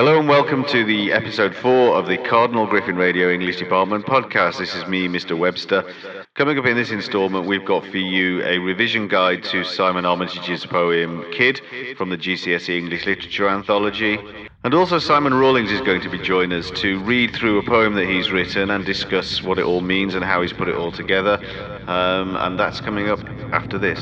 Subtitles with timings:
[0.00, 4.56] Hello and welcome to the episode four of the Cardinal Griffin Radio English Department podcast.
[4.56, 5.36] This is me, Mr.
[5.36, 5.84] Webster.
[6.36, 10.64] Coming up in this instalment, we've got for you a revision guide to Simon Armitage's
[10.64, 11.60] poem Kid
[11.98, 14.18] from the GCSE English Literature Anthology.
[14.64, 17.92] And also, Simon Rawlings is going to be joining us to read through a poem
[17.96, 20.92] that he's written and discuss what it all means and how he's put it all
[20.92, 21.38] together.
[21.86, 23.20] Um, and that's coming up
[23.52, 24.00] after this.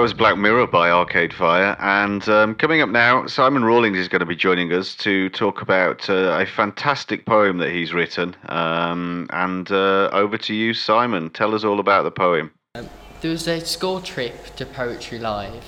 [0.00, 1.76] Was Black Mirror by Arcade Fire.
[1.78, 5.60] And um, coming up now, Simon Rawlings is going to be joining us to talk
[5.60, 8.34] about uh, a fantastic poem that he's written.
[8.48, 11.28] Um, and uh, over to you, Simon.
[11.28, 12.50] Tell us all about the poem.
[12.76, 12.88] Um,
[13.20, 15.66] there was a school trip to Poetry Live,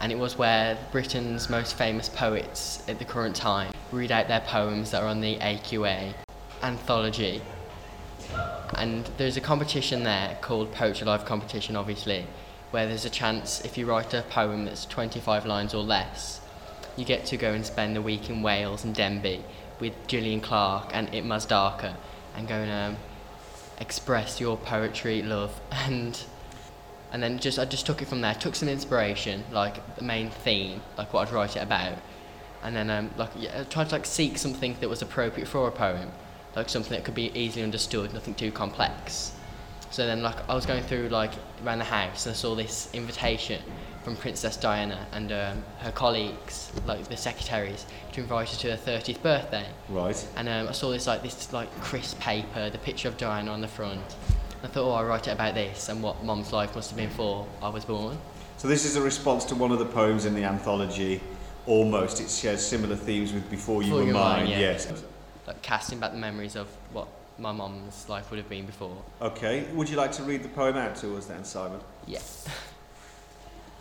[0.00, 4.40] and it was where Britain's most famous poets at the current time read out their
[4.40, 6.12] poems that are on the AQA
[6.64, 7.40] anthology.
[8.74, 12.26] And there's a competition there called Poetry Live Competition, obviously
[12.70, 16.40] where there's a chance if you write a poem that's 25 lines or less,
[16.96, 19.42] you get to go and spend a week in Wales and Denbigh
[19.80, 21.94] with Gillian Clarke and Imtiaz Dharker
[22.36, 23.02] and go and um,
[23.78, 26.22] express your poetry love and
[27.12, 28.34] and then just I just took it from there.
[28.34, 31.98] Took some inspiration, like the main theme, like what I'd write it about,
[32.62, 35.66] and then um, like yeah, I tried to like seek something that was appropriate for
[35.66, 36.12] a poem,
[36.54, 39.32] like something that could be easily understood, nothing too complex.
[39.90, 41.32] So then like I was going through like
[41.64, 43.60] around the house and I saw this invitation
[44.04, 48.76] from Princess Diana and um, her colleagues, like the secretaries, to invite her to her
[48.76, 49.66] 30th birthday.
[49.88, 50.28] Right.
[50.36, 53.60] And um, I saw this like this like crisp paper, the picture of Diana on
[53.60, 54.00] the front.
[54.62, 57.10] I thought, oh, I'll write it about this and what mum's life must have been
[57.10, 58.18] for I was born.
[58.58, 61.20] So this is a response to one of the poems in the anthology.
[61.66, 64.44] Almost, it shares similar themes with Before You Before Were You Mine.
[64.44, 64.58] Mine, yeah.
[64.58, 65.02] Yes.
[65.46, 67.08] Like casting back the memories of what
[67.40, 68.96] my mom's life would have been before.
[69.20, 69.66] Okay.
[69.72, 71.80] Would you like to read the poem out to us then, Simon?
[72.06, 72.20] Yeah.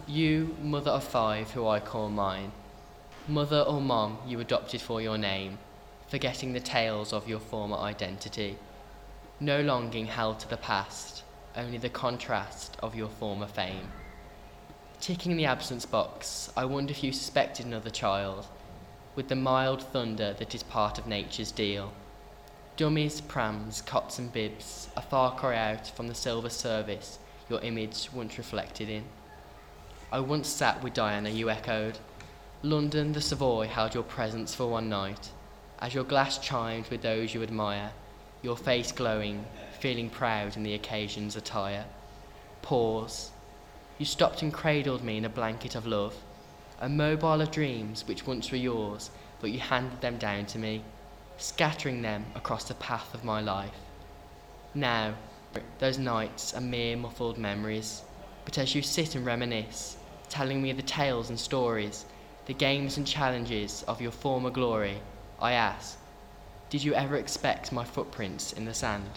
[0.07, 2.51] you, mother of five, who I call mine.
[3.27, 5.59] Mother or mom you adopted for your name,
[6.07, 8.57] forgetting the tales of your former identity.
[9.39, 11.23] No longing held to the past,
[11.55, 13.91] only the contrast of your former fame.
[14.99, 18.47] Ticking the absence box, I wonder if you suspected another child,
[19.15, 21.93] with the mild thunder that is part of nature's deal.
[22.79, 28.07] Dummies, prams, cots, and bibs, a far cry out from the silver service your image
[28.13, 29.03] once reflected in.
[30.13, 31.99] I once sat with Diana, you echoed.
[32.63, 35.29] London, the Savoy held your presence for one night.
[35.79, 37.91] As your glass chimed with those you admire,
[38.43, 39.43] your face glowing,
[39.81, 41.83] feeling proud in the occasion's attire.
[42.61, 43.31] Pause.
[43.97, 46.15] You stopped and cradled me in a blanket of love,
[46.79, 49.09] a mobile of dreams which once were yours,
[49.41, 50.81] but you handed them down to me,
[51.39, 53.73] scattering them across the path of my life.
[54.75, 55.15] Now,
[55.79, 58.03] those nights are mere muffled memories,
[58.45, 59.97] but as you sit and reminisce,
[60.29, 62.05] telling me the tales and stories,
[62.45, 64.99] the games and challenges of your former glory,
[65.41, 65.97] I ask,
[66.69, 69.09] did you ever expect my footprints in the sand?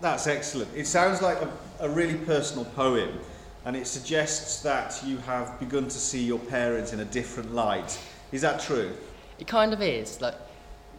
[0.00, 0.70] That's excellent.
[0.74, 1.50] It sounds like a,
[1.80, 3.20] a really personal poem,
[3.64, 8.00] and it suggests that you have begun to see your parents in a different light.
[8.32, 8.92] Is that true?
[9.38, 10.20] It kind of is.
[10.20, 10.34] Like,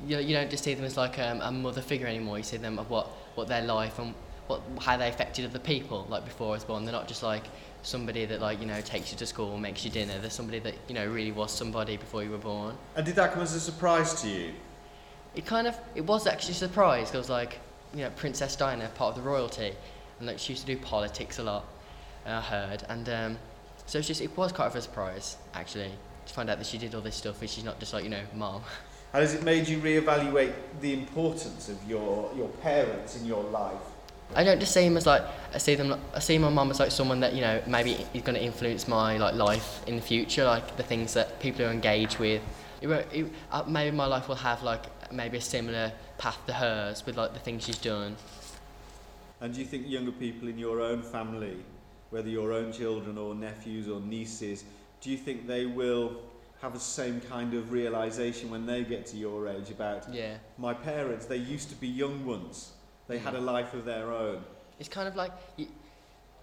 [0.06, 2.38] you, you don't just see them as like um, a mother figure anymore.
[2.38, 4.14] You see them of what, what their life and
[4.48, 6.06] what how they affected other people.
[6.10, 7.44] Like before I was born, they're not just like
[7.84, 10.18] somebody that like you know takes you to school, makes you dinner.
[10.20, 12.76] They're somebody that you know really was somebody before you were born.
[12.96, 14.54] And did that come as a surprise to you?
[15.36, 17.60] It kind of it was actually a surprise because like
[17.94, 19.74] you know Princess Diana, part of the royalty,
[20.18, 21.66] and like she used to do politics a lot.
[22.26, 23.38] uh, I heard, and um,
[23.86, 25.92] so it's just it was quite of a surprise actually
[26.26, 28.10] to find out that she did all this stuff and she's not just like you
[28.10, 28.64] know mom.
[29.14, 33.82] And has it made you reevaluate the importance of your, your parents in your life?
[34.36, 35.24] I don't just see him as like
[35.56, 36.00] I see them.
[36.14, 38.88] I see my mum as like someone that you know maybe is going to influence
[38.88, 42.44] my like life in the future, like the things that people are engaged with.
[42.82, 46.54] It, won't- it, uh, maybe my life will have like maybe a similar path to
[46.54, 48.16] hers with like the things she's done.
[49.42, 51.58] And do you think younger people in your own family,
[52.12, 54.64] whether your own children or nephews or nieces,
[55.02, 56.18] do you think they will
[56.62, 60.74] have the same kind of realization when they get to your age about Yeah, my
[60.74, 62.74] parents, they used to be young ones.
[63.08, 63.46] They had a mm.
[63.46, 64.44] life of their own.
[64.78, 65.68] it's kind of like you,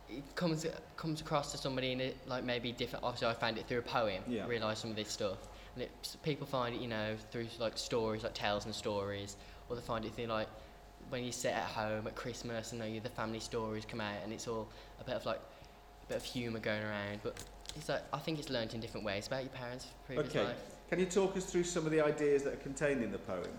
[0.09, 0.67] it comes
[0.97, 3.05] comes across to somebody in it like maybe different.
[3.05, 4.23] Obviously, I found it through a poem.
[4.27, 4.46] Yeah.
[4.46, 5.39] Realise some of this stuff,
[5.75, 9.37] and it, people find it you know through like stories, like tales and stories,
[9.69, 10.49] or they find it through like
[11.08, 14.32] when you sit at home at Christmas and you the family stories come out, and
[14.32, 14.69] it's all
[15.01, 15.41] a bit of like
[16.05, 17.20] a bit of humour going around.
[17.23, 17.37] But
[17.77, 20.45] it's like I think it's learnt in different ways about your parents' previous Okay.
[20.45, 20.63] life.
[20.89, 23.51] Can you talk us through some of the ideas that are contained in the poem?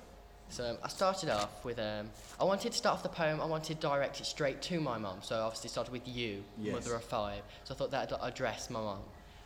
[0.49, 2.09] So um, I started off with um,
[2.39, 3.41] I wanted to start off the poem.
[3.41, 5.19] I wanted to direct it straight to my mum.
[5.21, 6.73] So I obviously started with you, Yes.
[6.73, 7.41] mother of five.
[7.65, 8.99] So I thought that would address my mum.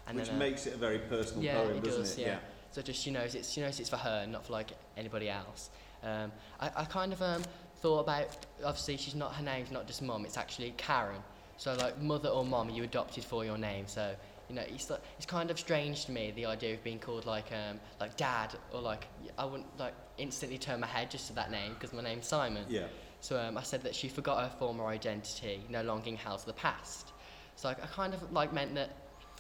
[0.08, 2.22] And Which then, uh, makes it a very personal yeah, poem, it doesn't does, it?
[2.22, 2.40] yeah.
[2.72, 5.72] So just she knows it's she knows it's for her, not for like anybody else.
[6.04, 7.44] Um, I, I kind of um,
[7.82, 8.28] thought about
[8.64, 10.24] obviously she's not her name's not just mum.
[10.26, 11.22] It's actually Karen.
[11.58, 13.86] So like mother or mum, you adopted for your name.
[13.88, 14.16] So
[14.52, 17.26] you know it's like, it's kind of strange to me the idea of being called
[17.26, 21.34] like um, like dad or like I wouldn't like instantly turn my head just to
[21.36, 22.66] that name because my name's Simon.
[22.68, 22.88] Yeah.
[23.22, 27.14] So um, I said that she forgot her former identity, no longer held the past.
[27.56, 28.90] So like, I kind of like meant that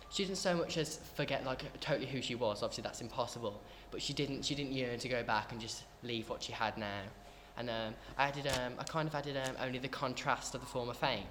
[0.10, 2.63] she didn't so much as forget like totally who she was.
[2.63, 6.30] Obviously that's impossible, but she didn't she didn't yearn to go back and just leave
[6.30, 7.01] what she had now.
[7.58, 10.68] And um, I added um, I kind of added um, only the contrast of the
[10.68, 11.25] former fame.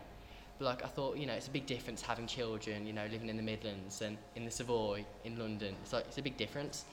[0.60, 3.30] But like I thought, you know, it's a big difference having children, you know, living
[3.30, 5.74] in the Midlands and in the Savoy in London.
[5.82, 6.84] It's like it's a big difference.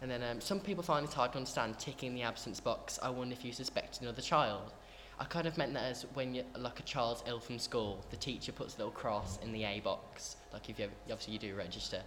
[0.00, 3.00] And then um, some people find it hard to understand ticking the absence box.
[3.02, 4.72] I wonder if you suspect another child.
[5.18, 8.16] I kind of meant that as when you like a child's ill from school, the
[8.16, 10.36] teacher puts a little cross in the A box.
[10.52, 12.02] Like if you obviously you do register,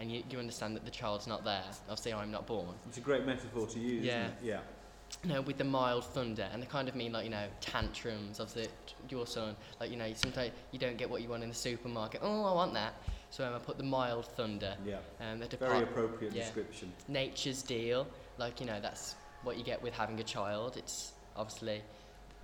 [0.00, 1.62] and you, you understand that the child's not there.
[1.82, 2.74] Obviously I'm not born.
[2.88, 4.30] It's a great metaphor to use, Yeah.
[4.42, 4.60] Yeah.
[5.22, 8.40] You know, with the mild thunder, and they kind of mean like you know tantrums
[8.40, 8.68] of the
[9.08, 9.56] your son.
[9.80, 12.20] Like you know, sometimes you don't get what you want in the supermarket.
[12.22, 12.94] Oh, I want that.
[13.30, 14.74] So um, I put the mild thunder.
[14.84, 14.98] Yeah.
[15.20, 16.44] Um, the Very appropriate yeah.
[16.44, 16.92] description.
[17.08, 18.06] nature's deal.
[18.38, 20.76] Like, you know, that's what you get with having a child.
[20.76, 21.82] It's obviously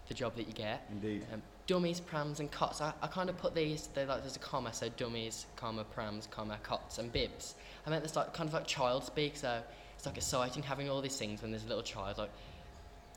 [0.08, 0.86] the job that you get.
[0.90, 1.24] Indeed.
[1.32, 2.80] Um, dummies, prams, and cots.
[2.80, 6.26] I, I kind of put these, they're like, there's a comma, so dummies, comma, prams,
[6.26, 7.54] comma, cots, and bibs.
[7.86, 9.62] I meant this like kind of like child speak, so
[9.96, 12.18] it's like exciting having all these things when there's a little child.
[12.18, 12.30] Like,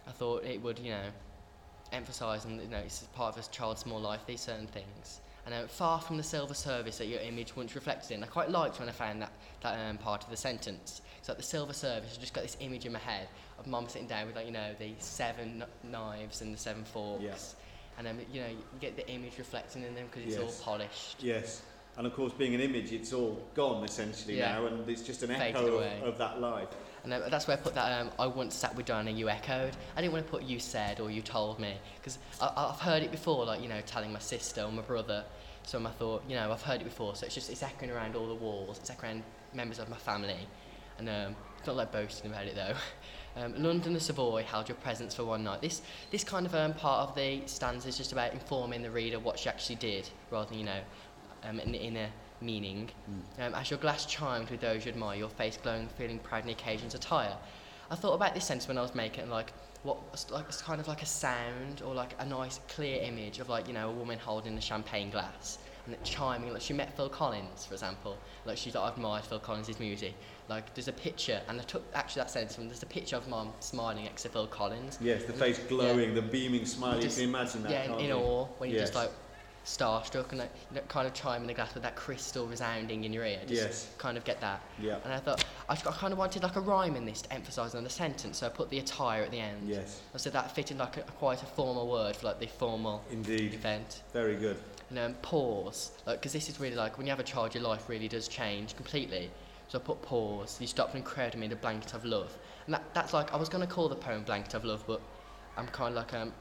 [0.07, 1.05] I thought it would, you know,
[1.91, 5.21] emphasise and, you know, it's part of a child's small life, these certain things.
[5.45, 8.23] And uh, far from the silver service that your image once reflected in.
[8.23, 9.31] I quite liked when I found that,
[9.61, 11.01] that um, part of the sentence.
[11.21, 13.27] So at the silver service, I just got this image in my head
[13.59, 17.23] of mum sitting down with like, you know, the seven knives and the seven forks.
[17.23, 17.35] Yeah.
[17.97, 20.59] And then, you know, you get the image reflecting in them because it's Yes.
[20.59, 21.23] all polished.
[21.23, 21.61] Yes.
[21.97, 24.53] And of course, being an image, it's all gone essentially Yeah.
[24.53, 26.67] now, and it's just an Faded echo of, of that life.
[27.03, 28.01] And uh, that's where I put that.
[28.01, 29.71] Um, I once sat with Diana, you echoed.
[29.95, 33.11] I didn't want to put you said or you told me because I've heard it
[33.11, 35.23] before, like you know, telling my sister or my brother.
[35.63, 37.15] So I thought, you know, I've heard it before.
[37.15, 38.77] So it's just it's echoing around all the walls.
[38.79, 39.23] It's echoing around
[39.53, 40.47] members of my family,
[40.97, 42.73] and um, it's not like boasting about it though.
[43.37, 45.61] Um, London and Savoy held your presence for one night.
[45.61, 49.19] This this kind of um, part of the stanza is just about informing the reader
[49.19, 50.79] what she actually did, rather than you know,
[51.47, 52.09] um, an inner
[52.41, 52.89] meaning.
[53.39, 56.47] Um, as your glass chimed with those you admire, your face glowing, feeling proud in
[56.47, 57.35] the occasion's attire.
[57.89, 60.61] I thought about this sense when I was making it, like what it's like it's
[60.61, 63.89] kind of like a sound or like a nice clear image of like you know
[63.89, 67.75] a woman holding a champagne glass and it chiming like she met Phil Collins for
[67.75, 70.15] example like she's like I admired Phil Collins' music
[70.49, 73.27] like there's a picture and I took actually that sense from there's a picture of
[73.27, 76.99] mum smiling next to Phil Collins Yes, the face glowing, the beaming smile.
[76.99, 77.71] Just- you can imagine that.
[77.71, 79.11] yeah, in, can't in awe when you're just like
[79.65, 83.25] starstruck and like, you kind of chiming the glass with that crystal resounding in your
[83.25, 83.39] ear.
[83.47, 83.87] Just Yes.
[83.97, 84.61] kind of get that.
[84.79, 84.97] Yeah.
[85.03, 87.73] And I thought I, I kind of wanted like a rhyme in this to emphasise
[87.75, 89.67] on the sentence, so I put the attire at the end.
[89.67, 93.03] Yes, I said that fitted like a, quite a formal word for like the formal
[93.11, 93.53] indeed.
[93.53, 94.03] event.
[94.13, 94.57] Very good.
[94.91, 97.63] And um, pause, like because this is really like when you have a child, your
[97.63, 99.31] life really does change completely.
[99.67, 100.57] So I put pause.
[100.61, 103.37] You stopped and crowded me in a blanket of love, and that, that's like I
[103.37, 105.01] was gonna call the poem blanket of love, but
[105.57, 106.31] I'm kind of like um,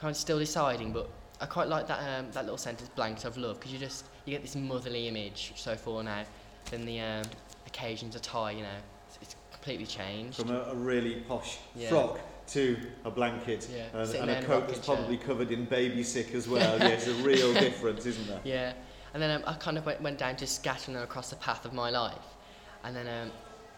[0.00, 0.90] kind of still deciding.
[0.94, 1.10] But
[1.42, 4.32] I quite like that um, that little sentence blanket of love because you just you
[4.32, 6.22] get this motherly image so far now.
[6.70, 7.22] Then the um,
[7.66, 8.68] occasions attire, you know,
[9.08, 10.36] it's, it's completely changed.
[10.38, 11.88] From a, a really posh Yeah.
[11.88, 15.26] frock to a blanket Yeah, and, and a coat that's probably chair.
[15.26, 16.78] covered in baby sick as well.
[16.78, 18.40] yes, a real difference, isn't there?
[18.44, 18.72] Yeah,
[19.12, 21.64] and then um, I kind of went, went down to scattering her across the path
[21.64, 22.14] of my life,
[22.84, 23.32] and then um,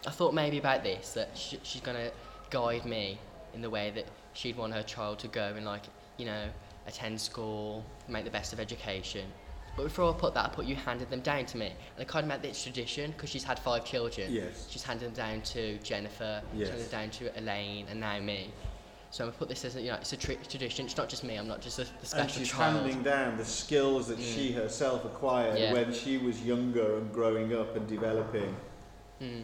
[0.05, 2.11] I thought maybe about this that sh- she's gonna
[2.51, 3.17] guide me
[3.55, 5.83] in the way that she'd want her child to go and like
[6.17, 6.43] you know
[6.87, 9.25] attend school, make the best of education.
[9.75, 12.03] But before I put that, I put you handed them down to me, and I
[12.05, 14.31] kind of meant this tradition because she's had five children.
[14.31, 14.67] Yes.
[14.69, 16.41] She's handed them down to Jennifer.
[16.53, 16.69] Yes.
[16.69, 18.51] She's handed them down to Elaine, and now me.
[19.11, 20.85] So I put this as a, you know it's a tri- tradition.
[20.85, 21.35] It's not just me.
[21.35, 22.81] I'm not just a, the special And she's child.
[22.81, 25.73] handing down the skills that she herself acquired Yeah.
[25.73, 28.55] when she was younger and growing up and developing.
[29.21, 29.43] Mm.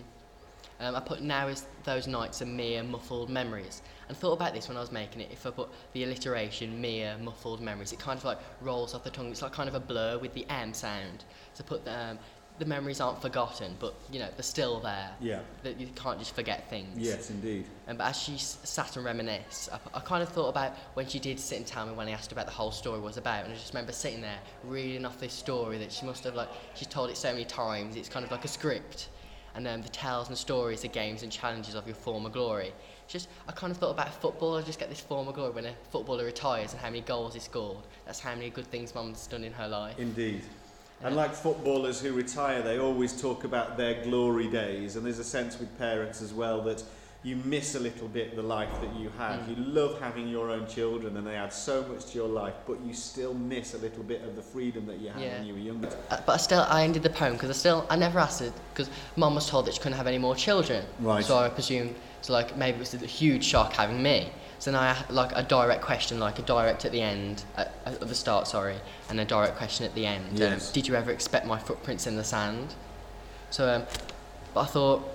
[0.81, 3.81] Um, I put now as those nights are mere muffled memories.
[4.09, 5.29] And thought about this when I was making it.
[5.31, 9.09] If I put the alliteration mere muffled memories, it kind of like rolls off the
[9.11, 9.29] tongue.
[9.29, 11.23] It's like kind of a blur with the M sound.
[11.53, 12.19] So put the, um,
[12.59, 15.11] the memories aren't forgotten, but you know they're still there.
[15.21, 15.39] Yeah.
[15.63, 16.97] That you can't just forget things.
[16.97, 17.65] Yes, indeed.
[17.87, 21.07] Um, but as she s- sat and reminisced, I, I kind of thought about when
[21.07, 23.17] she did sit and tell me when I asked her about the whole story was
[23.17, 26.35] about, and I just remember sitting there reading off this story that she must have
[26.35, 27.95] like she's told it so many times.
[27.95, 29.09] It's kind of like a script,
[29.55, 32.73] and um, the tales and stories, the games and challenges of your former glory.
[33.03, 34.57] It's just I kind of thought about football.
[34.57, 37.39] I just get this former glory when a footballer retires and how many goals he
[37.39, 37.83] scored.
[38.05, 39.99] That's how many good things mum's done in her life.
[39.99, 40.41] Indeed.
[41.03, 44.95] And like footballers who retire, they always talk about their glory days.
[44.95, 46.83] And there's a sense with parents as well that
[47.23, 49.39] you miss a little bit the life that you had.
[49.41, 49.49] Mm.
[49.57, 52.79] You love having your own children and they add so much to your life, but
[52.81, 55.37] you still miss a little bit of the freedom that you had Yeah.
[55.37, 55.89] when you were younger.
[56.09, 58.53] Uh, but I still I ended the poem because I still I never asked it
[58.73, 60.83] because mum was told that she couldn't have any more children.
[60.99, 61.23] Right.
[61.23, 64.31] So I presumed so like maybe it was a huge shock having me.
[64.57, 67.71] So now I had like a direct question, like a direct at the end, at,
[67.85, 68.77] at the start, sorry,
[69.09, 70.25] and a direct question at the end.
[70.29, 70.71] Um, Yes.
[70.71, 72.73] did you ever expect my footprints in the sand?
[73.49, 73.83] So, um,
[74.53, 75.07] but I thought,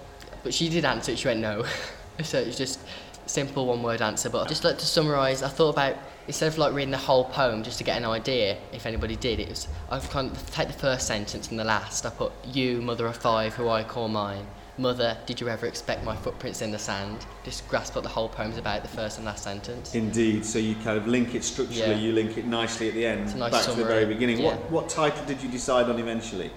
[0.42, 1.18] but she did answer it.
[1.18, 1.64] She went no.
[2.22, 2.80] so it's just
[3.26, 4.30] simple one word answer.
[4.30, 5.96] But I'd just like to summarise, I thought about
[6.26, 9.38] instead of like reading the whole poem just to get an idea if anybody did
[9.38, 12.04] it was I kind of take the first sentence and the last.
[12.06, 14.46] I put you, mother of five, who I call mine.
[14.78, 17.24] Mother, did you ever expect my footprints in the sand?
[17.44, 19.94] Just grasp what the whole poem's about, the first and last sentence.
[19.94, 21.98] Indeed, so you kind of link it structurally, Yeah.
[21.98, 24.38] you link it nicely at the end, It's a nice back to the very beginning.
[24.38, 24.48] yeah.
[24.48, 26.50] What, what title did you decide on eventually?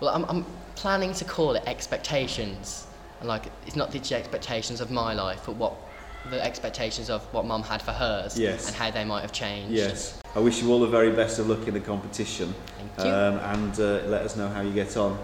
[0.00, 0.46] Well, I'm, I'm
[0.76, 2.86] planning to call it expectations.
[3.22, 5.74] And like, it's not the expectations of my life, but what
[6.28, 8.66] the expectations of what mum had for hers Yes.
[8.66, 9.72] and how they might have changed.
[9.72, 10.20] Yes.
[10.34, 12.52] I wish you all the very best of luck in the competition.
[12.76, 13.14] Thank you.
[13.14, 15.16] Um, and uh, let us know how you get on.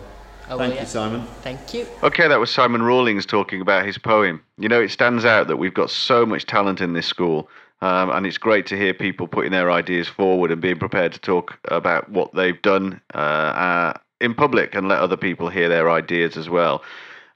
[0.48, 0.80] Oh, well, Thank yeah.
[0.82, 1.26] you, Simon.
[1.42, 1.88] Thank you.
[2.04, 4.42] Okay, that was Simon Rawlings talking about his poem.
[4.58, 7.48] You know, it stands out that we've got so much talent in this school,
[7.82, 11.18] um, and it's great to hear people putting their ideas forward and being prepared to
[11.18, 15.90] talk about what they've done uh, uh, in public and let other people hear their
[15.90, 16.80] ideas as well.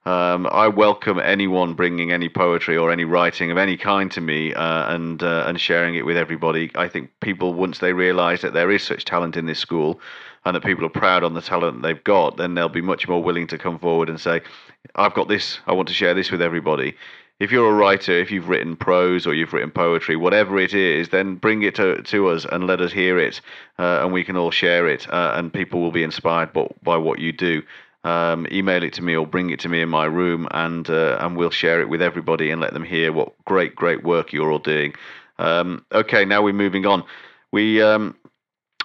[0.04, 4.52] Um, I welcome anyone bringing any poetry or any writing of any kind to me
[4.52, 6.73] uh, and uh, and sharing it with everybody.
[6.75, 10.00] I think people once they realise that there is such talent in this school,
[10.44, 13.23] and that people are proud on the talent they've got, then they'll be much more
[13.23, 14.40] willing to come forward and say,
[14.97, 15.61] "I've got this.
[15.68, 16.97] I want to share this with everybody."
[17.38, 21.09] If you're a writer, if you've written prose or you've written poetry, whatever it is,
[21.09, 23.40] then bring it to, to us and let us hear it,
[23.78, 26.97] uh, and we can all share it, uh, and people will be inspired by, by
[26.97, 27.62] what you do
[28.04, 31.18] um, email it to me or bring it to me in my room, and uh,
[31.21, 34.50] and we'll share it with everybody and let them hear what great great work you're
[34.50, 34.94] all doing.
[35.38, 37.04] Um, okay, now we're moving on.
[37.52, 38.16] We um,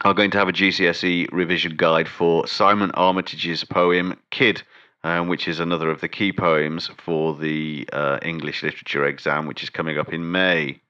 [0.04, 4.64] are going to have a GCSE revision guide for Simon Armitage's poem "Kid."
[5.04, 9.64] Um, which is another of the key poems for the uh, English literature exam, which
[9.64, 10.82] is coming up in May.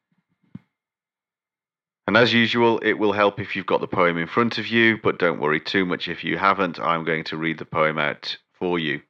[2.08, 4.98] And as usual, it will help if you've got the poem in front of you,
[5.04, 6.80] but don't worry too much if you haven't.
[6.80, 9.02] I'm going to read the poem out for you.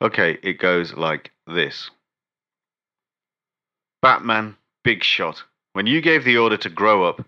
[0.00, 1.90] Okay, it goes like this
[4.00, 5.42] Batman, big shot.
[5.72, 7.24] When you gave the order to grow up,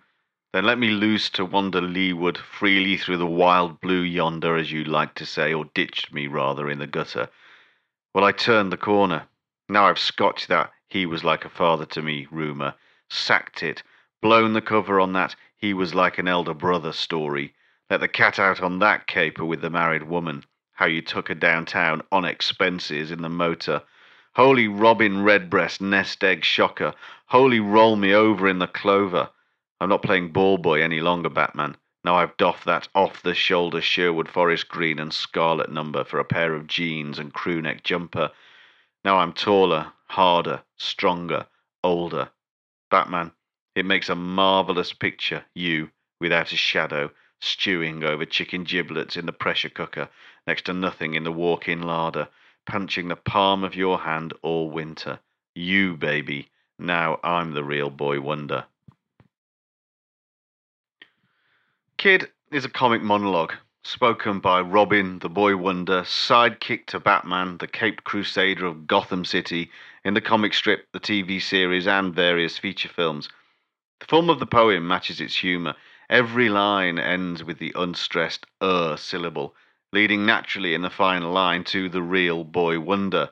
[0.53, 4.85] then let me loose to wander leeward freely through the wild blue yonder, as you
[4.85, 7.29] like to say, or ditched me rather in the gutter.
[8.15, 9.25] Well, I turned the corner.
[9.69, 12.75] Now I've scotched that he was like a father to me rumour,
[13.11, 13.83] sacked it,
[14.23, 17.55] blown the cover on that he was like an elder brother story.
[17.91, 20.45] Let the cat out on that caper with the married woman.
[20.73, 23.83] How you took her downtown on expenses in the motor.
[24.35, 26.95] Holy Robin Redbreast nest egg shocker.
[27.27, 29.29] Holy roll me over in the clover.
[29.81, 31.77] I'm not playing ball boy any longer, Batman.
[32.05, 36.25] Now I've doffed that off the shoulder Sherwood Forest green and scarlet number for a
[36.25, 38.31] pair of jeans and crew neck jumper.
[39.05, 41.47] Now I'm taller, harder, stronger,
[41.85, 42.31] older.
[42.91, 43.33] Batman,
[43.75, 49.33] it makes a marvellous picture, you, without a shadow, stewing over chicken giblets in the
[49.33, 50.09] pressure cooker,
[50.47, 52.29] next to nothing in the walk in larder,
[52.67, 55.19] punching the palm of your hand all winter.
[55.55, 58.65] You, baby, now I'm the real boy wonder.
[61.97, 63.55] Kid is a comic monologue
[63.85, 69.71] spoken by Robin, the boy wonder, sidekick to Batman, the Caped Crusader of Gotham City,
[70.05, 73.29] in the comic strip, the TV series, and various feature films.
[74.03, 75.77] The form of the poem matches its humour.
[76.11, 79.55] Every line ends with the unstressed er syllable,
[79.93, 83.31] leading naturally in the final line to the real boy wonder.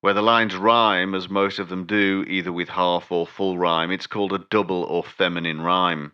[0.00, 3.90] Where the lines rhyme, as most of them do, either with half or full rhyme,
[3.90, 6.12] it's called a double or feminine rhyme.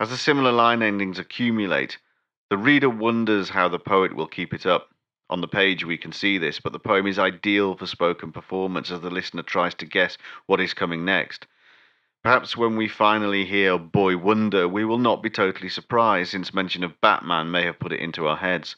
[0.00, 1.98] As the similar line endings accumulate,
[2.48, 4.94] the reader wonders how the poet will keep it up.
[5.28, 8.90] On the page, we can see this, but the poem is ideal for spoken performance
[8.90, 11.46] as the listener tries to guess what is coming next.
[12.24, 16.82] Perhaps when we finally hear Boy Wonder, we will not be totally surprised, since mention
[16.84, 18.76] of Batman may have put it into our heads.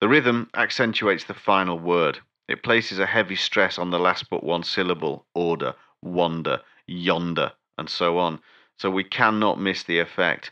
[0.00, 2.18] The rhythm accentuates the final word.
[2.48, 7.88] It places a heavy stress on the last but one syllable, order, wander, yonder, and
[7.88, 8.40] so on,
[8.76, 10.50] so we cannot miss the effect.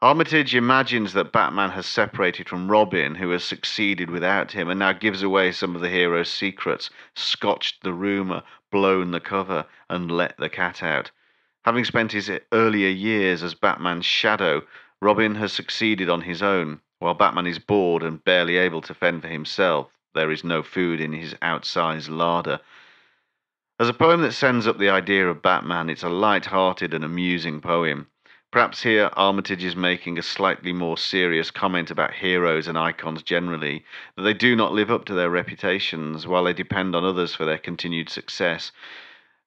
[0.00, 4.92] Armitage imagines that Batman has separated from Robin, who has succeeded without him, and now
[4.92, 10.36] gives away some of the hero's secrets, scotched the rumour, blown the cover, and let
[10.38, 11.10] the cat out.
[11.64, 14.62] Having spent his earlier years as Batman's shadow,
[15.00, 16.80] Robin has succeeded on his own.
[16.98, 21.00] While Batman is bored and barely able to fend for himself, there is no food
[21.00, 22.58] in his outsized larder.
[23.78, 27.60] As a poem that sends up the idea of Batman, it's a light-hearted and amusing
[27.60, 28.08] poem.
[28.50, 33.84] Perhaps here Armitage is making a slightly more serious comment about heroes and icons generally,
[34.16, 37.44] that they do not live up to their reputations while they depend on others for
[37.44, 38.72] their continued success.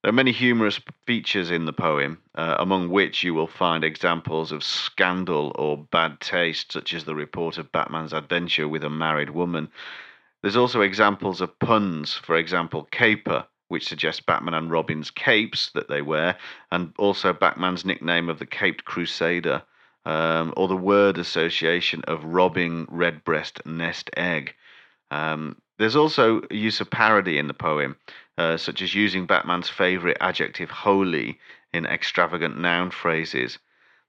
[0.06, 4.52] There are many humorous features in the poem, uh, among which you will find examples
[4.52, 9.32] of scandal or bad taste, such as the report of Batman's adventure with a married
[9.32, 9.68] woman.
[10.44, 15.88] There's also examples of puns, for example, caper, which suggests Batman and Robin's capes that
[15.88, 16.38] they wear,
[16.72, 19.64] and also Batman's nickname of the Caped Crusader,
[20.06, 24.54] um, or the word association of robbing redbreast nest egg.
[25.10, 27.96] Um, there's also a use of parody in the poem,
[28.38, 31.40] uh, such as using Batman's favourite adjective, holy,
[31.74, 33.60] in extravagant noun phrases.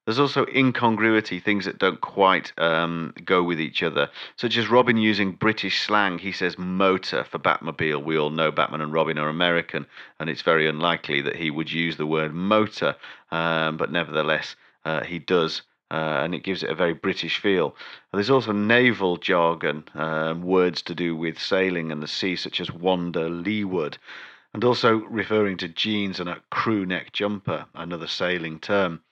[0.04, 4.96] There's also incongruity, things that don't quite um, go with each other, such as Robin
[4.96, 6.18] using British slang.
[6.18, 8.04] He says motor for Batmobile.
[8.04, 9.84] We all know Batman and Robin are American,
[10.20, 12.94] and it's very unlikely that he would use the word motor,
[13.32, 15.62] um, but nevertheless, uh, he does.
[15.90, 17.76] Uh, and it gives it a very British feel.
[18.12, 22.72] There's also naval jargon, um, words to do with sailing and the sea, such as
[22.72, 23.96] wander leeward,
[24.52, 29.02] and also referring to jeans and a crew neck jumper, another sailing term.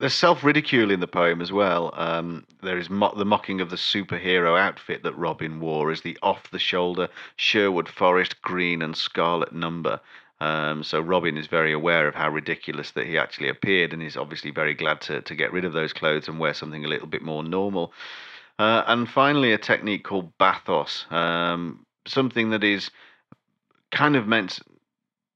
[0.00, 1.92] There's self ridicule in the poem as well.
[1.96, 6.16] Um, there is mo- the mocking of the superhero outfit that Robin wore as the
[6.22, 10.00] off the shoulder Sherwood Forest green and scarlet number.
[10.40, 14.16] Um, so Robin is very aware of how ridiculous that he actually appeared and is
[14.16, 17.08] obviously very glad to, to get rid of those clothes and wear something a little
[17.08, 17.92] bit more normal.
[18.58, 22.90] Uh, and finally, a technique called bathos, um, something that is
[23.90, 24.60] kind of meant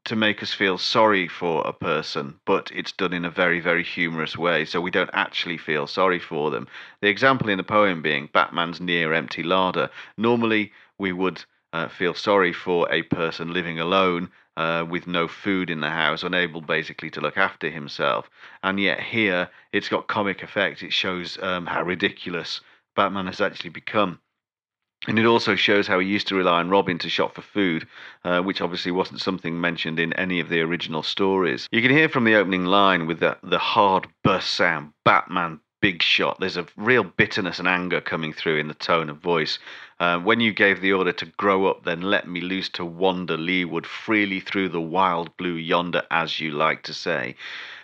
[0.04, 3.84] to make us feel sorry for a person, but it's done in a very, very
[3.84, 6.66] humorous way, so we don't actually feel sorry for them.
[7.00, 9.90] The example in the poem being Batman's near empty larder.
[10.16, 15.70] Normally, we would uh, feel sorry for a person living alone uh, with no food
[15.70, 18.28] in the house, unable basically to look after himself.
[18.62, 20.82] And yet, here, it's got comic effect.
[20.82, 22.60] It shows um, how ridiculous
[22.94, 24.20] Batman has actually become.
[25.08, 27.88] And it also shows how he used to rely on Robin to shop for food,
[28.24, 31.66] uh, which obviously wasn't something mentioned in any of the original stories.
[31.72, 36.02] You can hear from the opening line with the, the hard burst sound Batman, big
[36.02, 36.38] shot.
[36.40, 39.58] There's a real bitterness and anger coming through in the tone of voice.
[40.00, 43.36] Uh, when you gave the order to grow up, then let me loose to wander
[43.36, 47.34] leeward freely through the wild blue yonder, as you like to say.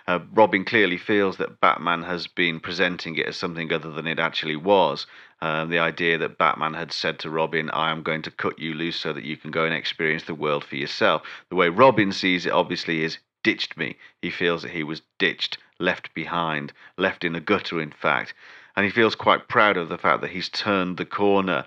[0.07, 4.19] Uh, Robin clearly feels that Batman has been presenting it as something other than it
[4.19, 5.07] actually was.
[5.43, 8.75] Um, the idea that Batman had said to Robin, I am going to cut you
[8.75, 11.23] loose so that you can go and experience the world for yourself.
[11.51, 13.97] The way Robin sees it, obviously, is ditched me.
[14.21, 18.35] He feels that he was ditched, left behind, left in the gutter, in fact.
[18.77, 21.65] And he feels quite proud of the fact that he's turned the corner.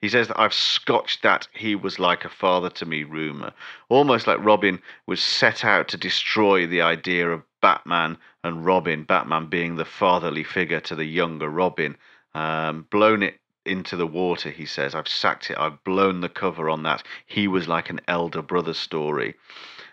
[0.00, 3.52] He says that I've scotched that he was like a father to me rumour.
[3.90, 9.48] Almost like Robin was set out to destroy the idea of Batman and Robin, Batman
[9.50, 11.98] being the fatherly figure to the younger Robin.
[12.34, 14.94] Um, blown it into the water, he says.
[14.94, 15.58] I've sacked it.
[15.58, 17.02] I've blown the cover on that.
[17.26, 19.34] He was like an elder brother story.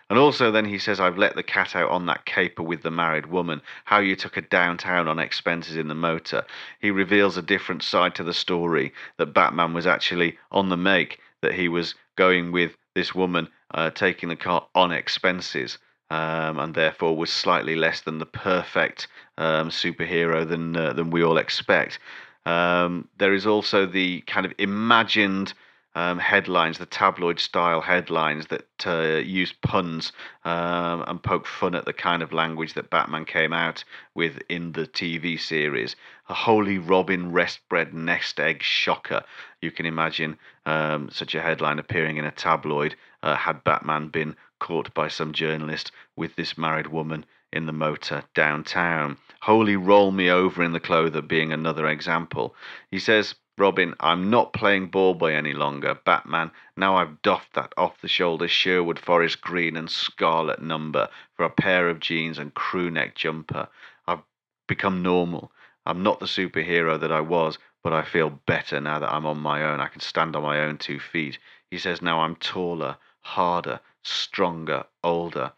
[0.08, 2.90] And also, then he says, I've let the cat out on that caper with the
[2.90, 6.44] married woman, how you took her downtown on expenses in the motor.
[6.80, 11.18] He reveals a different side to the story that Batman was actually on the make,
[11.42, 15.78] that he was going with this woman, uh, taking the car on expenses
[16.10, 21.22] um, and therefore was slightly less than the perfect um, superhero than uh, than we
[21.22, 21.98] all expect.
[22.44, 25.52] Um, there is also the kind of imagined
[25.96, 30.12] um, headlines, the tabloid style headlines that uh, use puns
[30.44, 33.82] um, and poke fun at the kind of language that Batman came out
[34.14, 35.96] with in the TV series.
[36.28, 39.22] A holy Robin Redbreast nest egg shocker.
[39.62, 44.36] You can imagine um, such a headline appearing in a tabloid uh, had Batman been
[44.58, 49.16] caught by some journalist with this married woman in the motor downtown.
[49.40, 52.54] Holy roll me over in the clother being another example.
[52.90, 55.94] He says, Robin, I'm not playing ball boy any longer.
[55.94, 61.44] Batman, now I've doffed that off the shoulder Sherwood Forest green and scarlet number for
[61.44, 63.68] a pair of jeans and crew neck jumper.
[64.06, 64.22] I've
[64.66, 65.52] become normal.
[65.86, 69.38] I'm not the superhero that I was, but I feel better now that I'm on
[69.38, 69.80] my own.
[69.80, 71.38] I can stand on my own two feet.
[71.70, 75.52] He says now I'm taller, harder, stronger, older.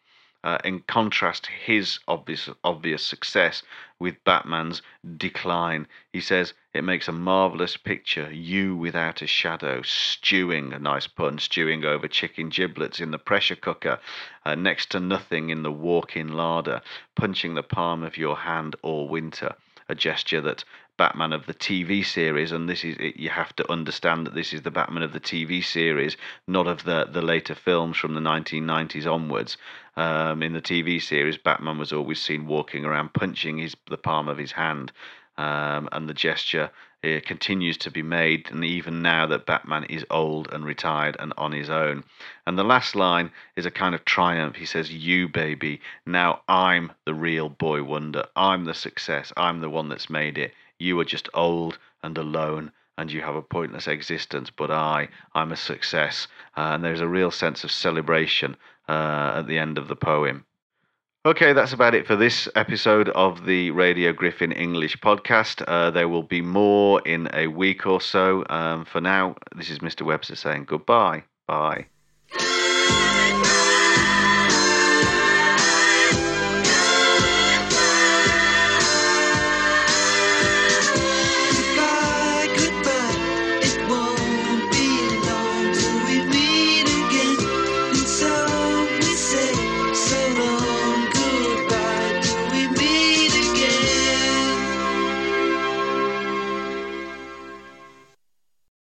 [0.45, 3.63] Uh, in contrast, his obvious obvious success
[3.99, 4.83] with Batman's
[5.17, 5.89] decline.
[6.13, 8.33] He says it makes a marvelous picture.
[8.33, 13.57] You without a shadow, stewing a nice pun, stewing over chicken giblets in the pressure
[13.57, 13.99] cooker,
[14.45, 16.83] uh, next to nothing in the walk-in larder,
[17.17, 19.57] punching the palm of your hand all winter.
[19.89, 20.65] A gesture that
[20.99, 24.53] Batman of the TV series, and this is it, you have to understand that this
[24.53, 28.21] is the Batman of the TV series, not of the the later films from the
[28.21, 29.57] 1990s onwards.
[29.99, 34.29] Um, in the TV series, Batman was always seen walking around punching his the palm
[34.29, 34.93] of his hand,
[35.37, 36.71] um, and the gesture
[37.03, 41.33] uh, continues to be made, and even now that Batman is old and retired and
[41.37, 42.05] on his own.
[42.47, 44.55] And the last line is a kind of triumph.
[44.55, 48.25] He says, You, baby, now I'm the real boy wonder.
[48.37, 49.33] I'm the success.
[49.37, 50.55] I'm the one that's made it.
[50.79, 55.53] You are just old and alone and you have a pointless existence, but I, I'm
[55.53, 56.27] a success.
[56.57, 58.57] Uh, and there's a real sense of celebration
[58.89, 60.45] uh, at the end of the poem.
[61.25, 65.63] Okay, that's about it for this episode of the Radio Griffin English podcast.
[65.67, 68.45] Uh, there will be more in a week or so.
[68.49, 70.03] Um, for now, this is Mr.
[70.03, 71.25] Webster saying goodbye.
[71.47, 71.87] Bye.